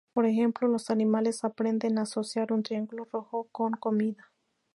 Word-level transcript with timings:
Por 0.15 0.25
ejemplo, 0.25 0.67
los 0.67 0.89
animales 0.89 1.43
aprenden 1.43 1.99
a 1.99 2.01
asociar 2.01 2.51
un 2.53 2.63
triángulo 2.63 3.07
rojo 3.11 3.47
con 3.51 3.73
comida. 3.73 4.31